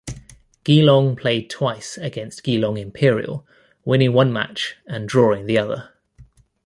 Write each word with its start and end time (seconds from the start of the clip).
Geelong 0.63 1.15
played 1.15 1.47
twice 1.47 1.95
against 1.99 2.43
Geelong 2.43 2.75
Imperial 2.77 3.45
winning 3.85 4.13
one 4.13 4.33
match 4.33 4.75
and 4.87 5.07
drawing 5.07 5.45
the 5.45 5.59
other. 5.59 5.93